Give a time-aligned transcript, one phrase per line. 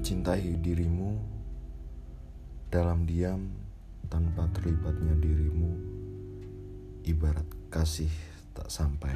[0.00, 1.12] mencintai dirimu
[2.72, 3.52] dalam diam
[4.08, 5.76] tanpa terlibatnya dirimu
[7.04, 8.08] ibarat kasih
[8.56, 9.12] tak sampai.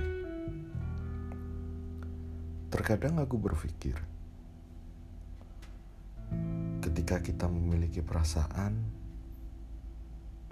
[2.69, 3.97] Terkadang aku berpikir,
[6.85, 8.77] ketika kita memiliki perasaan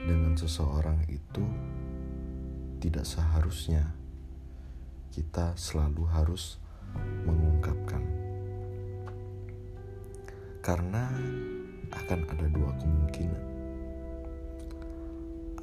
[0.01, 1.45] dengan seseorang itu,
[2.81, 3.85] tidak seharusnya
[5.13, 6.57] kita selalu harus
[7.29, 8.01] mengungkapkan,
[10.63, 11.11] karena
[11.91, 13.45] akan ada dua kemungkinan.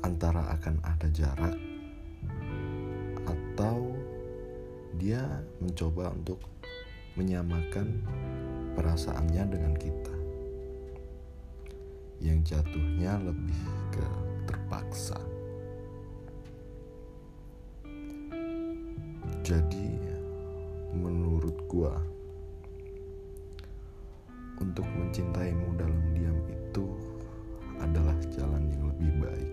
[0.03, 1.55] Antara akan ada jarak
[3.23, 3.95] atau
[4.99, 5.23] dia
[5.63, 6.43] mencoba untuk
[7.15, 8.03] menyamakan
[8.75, 10.15] perasaannya dengan kita.
[12.19, 13.61] Yang jatuhnya lebih
[13.95, 14.07] ke
[14.51, 15.19] terpaksa.
[19.47, 19.95] Jadi
[20.91, 22.18] menurut gua
[24.69, 26.93] untuk mencintaimu dalam diam itu
[27.81, 29.51] adalah jalan yang lebih baik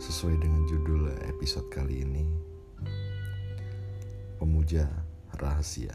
[0.00, 2.26] Sesuai dengan judul episode kali ini,
[4.34, 4.82] Pemuja
[5.38, 5.94] Rahasia.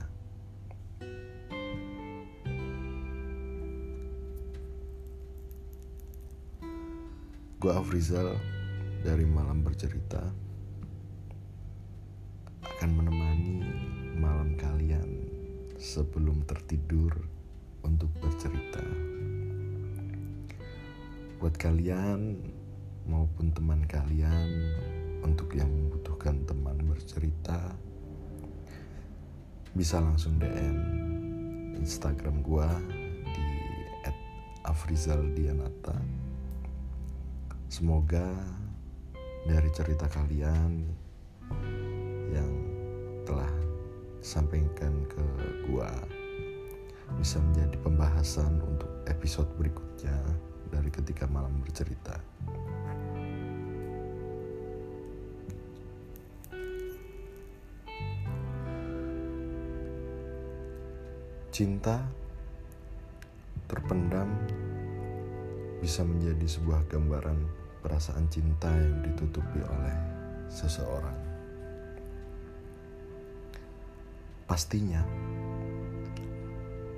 [7.59, 8.31] Gue Afrizal
[9.03, 10.23] dari Malam Bercerita
[12.63, 13.59] akan menemani
[14.17, 15.16] malam kalian
[15.77, 17.13] sebelum tertidur
[17.85, 18.81] untuk bercerita.
[21.37, 22.41] Buat kalian
[23.05, 24.73] maupun teman kalian
[25.21, 27.77] untuk yang membutuhkan teman bercerita
[29.77, 30.77] bisa langsung DM
[31.77, 32.65] Instagram gua
[33.29, 33.47] di
[34.65, 35.93] @afrizaldianata.
[37.69, 38.33] Semoga
[39.45, 40.71] dari cerita kalian
[42.33, 42.51] yang
[43.23, 43.66] telah
[44.21, 45.23] sampaikan ke
[45.69, 45.91] gua
[47.17, 50.15] bisa menjadi pembahasan untuk episode berikutnya
[50.69, 52.19] dari ketika malam bercerita.
[61.49, 62.05] Cinta
[63.65, 64.29] terpendam
[65.81, 67.39] bisa menjadi sebuah gambaran
[67.81, 69.97] perasaan cinta yang ditutupi oleh
[70.53, 71.26] seseorang.
[74.47, 75.03] Pastinya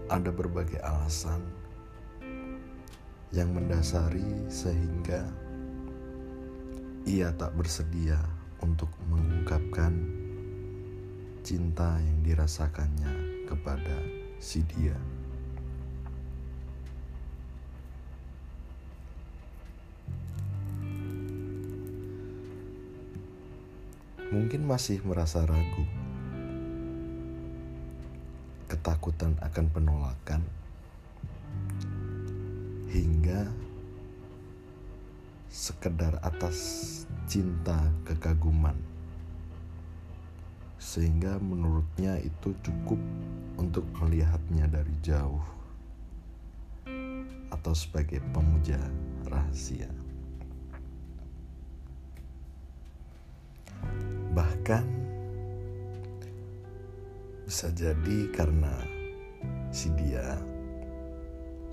[0.06, 1.42] ada berbagai alasan
[3.34, 5.26] yang mendasari sehingga
[7.10, 8.22] ia tak bersedia
[8.62, 9.94] untuk mengungkapkan
[11.42, 13.98] cinta yang dirasakannya kepada
[14.38, 14.94] si dia.
[24.30, 25.90] Mungkin masih merasa ragu,
[28.80, 30.40] ketakutan akan penolakan,
[32.88, 33.52] hingga
[35.52, 36.56] sekedar atas
[37.28, 37.76] cinta
[38.08, 38.80] kekaguman
[40.80, 42.98] sehingga menurutnya itu cukup
[43.60, 45.44] untuk melihatnya dari jauh
[47.52, 48.80] atau sebagai pemuja
[49.28, 49.92] rahasia.
[54.32, 54.99] Bahkan
[57.50, 58.70] bisa jadi karena
[59.74, 60.38] si dia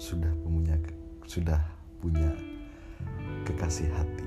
[0.00, 0.72] sudah punya
[1.28, 1.60] sudah
[2.00, 2.32] punya
[3.44, 4.24] kekasih hati.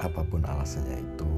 [0.00, 1.32] Apa pun alasannya itu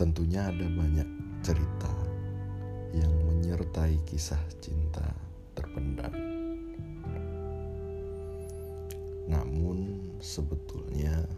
[0.00, 1.08] tentunya ada banyak
[1.44, 1.92] cerita
[2.96, 5.04] yang menyertai kisah cinta
[5.52, 6.16] terpendam.
[9.28, 11.28] Namun sebetulnya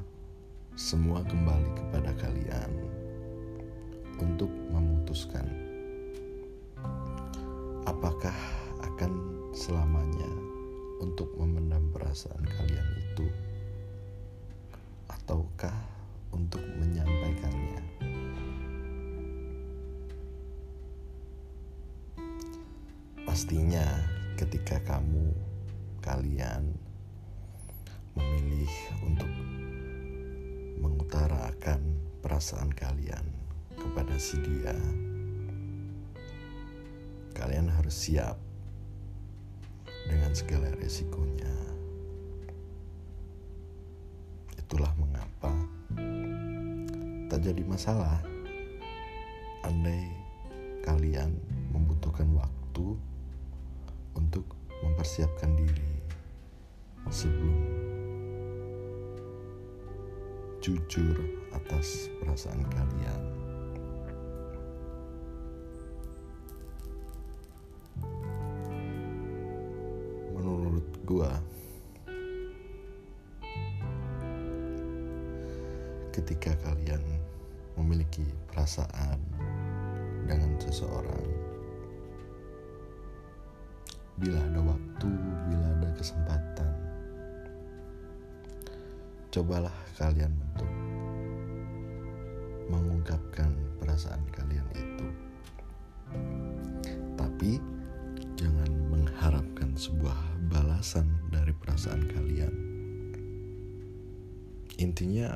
[0.72, 2.70] semua kembali kepada kalian
[4.16, 5.44] untuk memutuskan
[7.84, 8.34] apakah
[8.80, 9.12] akan
[9.52, 10.32] selamanya
[11.04, 13.26] untuk memendam perasaan kalian itu
[15.12, 15.76] ataukah
[16.32, 17.82] untuk menyampaikannya?
[23.28, 23.86] Pastinya,
[24.40, 25.36] ketika kamu,
[26.00, 26.74] kalian
[28.16, 28.72] memilih
[29.04, 29.30] untuk
[30.82, 31.78] mengutarakan
[32.18, 33.22] perasaan kalian
[33.78, 34.74] kepada si dia,
[37.38, 38.34] kalian harus siap
[40.10, 41.54] dengan segala resikonya.
[44.58, 45.54] Itulah mengapa
[47.30, 48.20] tak jadi masalah
[49.64, 50.10] andai
[50.82, 51.32] kalian
[51.70, 52.98] membutuhkan waktu
[54.18, 54.44] untuk
[54.82, 56.02] mempersiapkan diri
[57.08, 57.71] sebelum
[60.62, 61.18] jujur
[61.50, 63.22] atas perasaan kalian.
[70.30, 71.34] Menurut gua,
[76.14, 77.02] ketika kalian
[77.74, 78.22] memiliki
[78.54, 79.18] perasaan
[80.30, 81.26] dengan seseorang,
[84.14, 85.10] bila ada waktu,
[85.50, 86.81] bila ada kesempatan,
[89.32, 90.68] cobalah kalian untuk
[92.68, 93.48] mengungkapkan
[93.80, 95.08] perasaan kalian itu.
[97.16, 97.56] Tapi
[98.36, 100.20] jangan mengharapkan sebuah
[100.52, 102.54] balasan dari perasaan kalian.
[104.76, 105.32] Intinya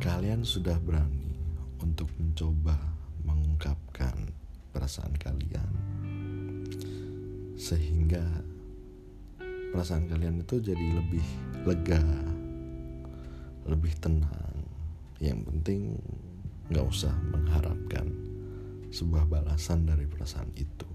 [0.00, 1.36] kalian sudah berani
[1.84, 2.80] untuk mencoba
[3.28, 4.32] mengungkapkan
[4.72, 5.68] perasaan kalian
[7.60, 8.24] sehingga
[9.70, 11.26] perasaan kalian itu jadi lebih
[11.66, 12.02] lega
[13.70, 14.66] lebih tenang.
[15.22, 15.80] Yang penting
[16.70, 18.06] nggak usah mengharapkan
[18.90, 20.88] sebuah balasan dari perasaan itu.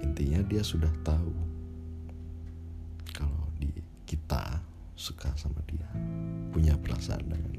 [0.00, 1.32] Intinya dia sudah tahu
[3.12, 3.72] kalau di
[4.04, 4.60] kita
[4.96, 5.88] suka sama dia
[6.52, 7.55] punya perasaan dengan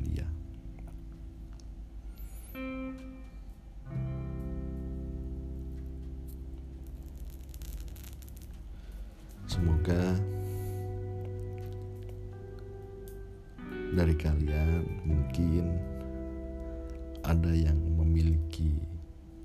[17.28, 18.72] ada yang memiliki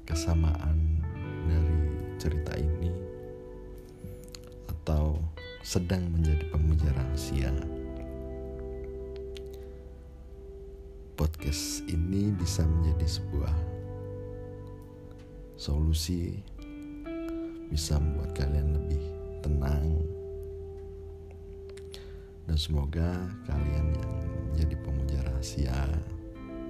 [0.07, 1.03] kesamaan
[1.51, 1.83] dari
[2.15, 2.95] cerita ini
[4.71, 5.19] atau
[5.67, 7.51] sedang menjadi pemuja rahasia.
[11.19, 13.55] Podcast ini bisa menjadi sebuah
[15.59, 16.39] solusi
[17.71, 19.03] bisa membuat kalian lebih
[19.43, 20.03] tenang
[22.51, 23.15] dan semoga
[23.47, 24.13] kalian yang
[24.51, 25.79] menjadi pemuja rahasia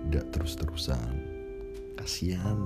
[0.09, 1.15] tidak terus-terusan.
[1.97, 2.59] Kasihan.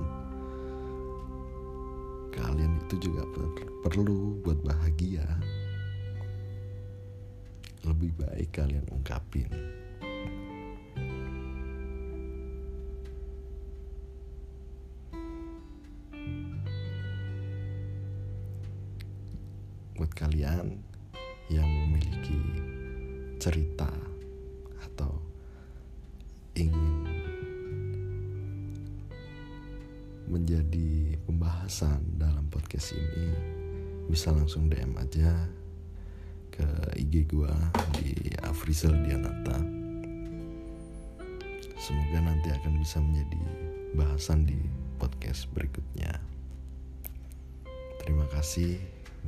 [2.33, 3.45] Kalian itu juga per
[3.87, 5.25] perlu buat bahagia.
[7.85, 9.49] Lebih baik kalian ungkapin.
[19.97, 20.77] Buat kalian
[21.47, 22.37] yang memiliki
[23.39, 23.89] cerita
[24.83, 25.15] atau
[26.59, 27.06] ingin
[30.27, 33.31] menjadi pembahasan dalam podcast ini
[34.07, 35.31] bisa langsung DM aja
[36.51, 36.67] ke
[36.99, 37.51] IG gua
[37.99, 39.57] di Afrizal Dianata
[41.79, 43.41] semoga nanti akan bisa menjadi
[43.95, 44.59] bahasan di
[44.99, 46.19] podcast berikutnya
[48.03, 48.79] terima kasih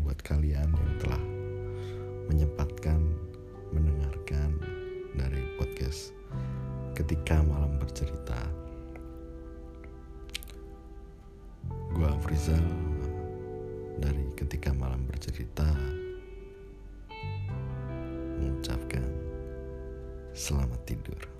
[0.04, 1.24] buat kalian yang telah
[2.30, 3.00] menyempatkan
[3.74, 4.54] mendengarkan
[5.18, 6.14] dari podcast
[6.94, 8.38] ketika malam bercerita.
[12.20, 12.60] Afrizal
[13.96, 15.64] dari ketika malam bercerita
[18.36, 19.08] mengucapkan
[20.36, 21.39] selamat tidur.